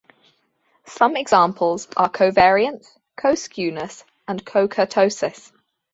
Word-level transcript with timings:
Some 0.87 1.15
examples 1.15 1.87
are 1.95 2.09
covariance, 2.09 2.87
coskewness 3.19 4.03
and 4.27 4.43
cokurtosis. 4.43 5.51